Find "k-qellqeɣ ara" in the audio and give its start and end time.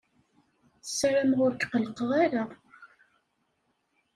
1.55-2.43